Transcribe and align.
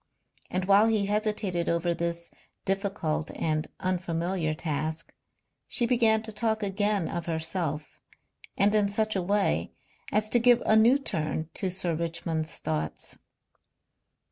And 0.49 0.65
while 0.65 0.87
he 0.87 1.05
hesitated 1.05 1.69
over 1.69 1.93
this 1.93 2.31
difficult 2.65 3.29
and 3.35 3.67
unfamiliar 3.79 4.55
task 4.55 5.13
she 5.67 5.85
began 5.85 6.23
to 6.23 6.31
talk 6.31 6.63
again 6.63 7.07
of 7.07 7.27
herself, 7.27 8.01
and 8.57 8.73
in 8.73 8.87
such 8.87 9.15
a 9.15 9.21
way 9.21 9.73
as 10.11 10.27
to 10.29 10.39
give 10.39 10.63
a 10.65 10.75
new 10.75 10.97
turn 10.97 11.49
to 11.53 11.69
Sir 11.69 11.93
Richmond's 11.93 12.57
thoughts. 12.57 13.19